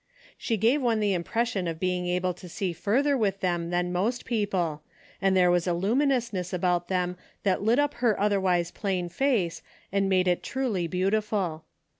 She 0.35 0.57
gave 0.57 0.81
one 0.81 0.99
the 0.99 1.13
impression 1.13 1.67
of 1.67 1.79
being 1.79 2.07
able 2.07 2.33
to 2.33 2.49
see 2.49 2.73
further 2.73 3.15
with 3.15 3.41
them 3.41 3.69
than 3.69 3.93
most 3.93 4.25
people, 4.25 4.81
and 5.21 5.37
there 5.37 5.51
was 5.51 5.67
a 5.67 5.75
luminousness 5.75 6.51
about 6.51 6.87
them 6.87 7.17
that 7.43 7.61
lit 7.61 7.77
up 7.77 7.93
her 7.93 8.19
otherwise 8.19 8.71
plain 8.71 9.09
face, 9.09 9.61
and 9.91 10.09
made 10.09 10.27
it 10.27 10.41
truly 10.41 10.87
beautiful. 10.87 11.65